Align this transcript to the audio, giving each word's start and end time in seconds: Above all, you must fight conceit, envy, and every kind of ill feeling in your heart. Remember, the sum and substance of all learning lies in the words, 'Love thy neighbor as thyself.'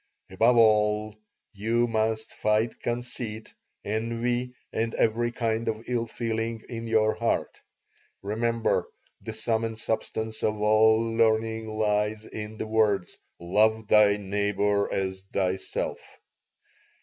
Above 0.31 0.57
all, 0.57 1.15
you 1.53 1.85
must 1.85 2.33
fight 2.33 2.79
conceit, 2.79 3.53
envy, 3.85 4.51
and 4.73 4.95
every 4.95 5.31
kind 5.31 5.67
of 5.67 5.87
ill 5.87 6.07
feeling 6.07 6.59
in 6.69 6.87
your 6.87 7.13
heart. 7.13 7.61
Remember, 8.23 8.87
the 9.21 9.31
sum 9.33 9.63
and 9.63 9.77
substance 9.77 10.41
of 10.41 10.59
all 10.59 10.97
learning 11.15 11.67
lies 11.67 12.25
in 12.25 12.57
the 12.57 12.65
words, 12.65 13.15
'Love 13.39 13.87
thy 13.89 14.17
neighbor 14.17 14.91
as 14.91 15.21
thyself.' 15.31 16.17